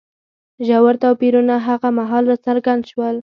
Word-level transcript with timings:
ژور 0.67 0.93
توپیرونه 1.03 1.55
هغه 1.67 1.89
مهال 1.99 2.23
راڅرګند 2.31 2.83
شول 2.91 3.15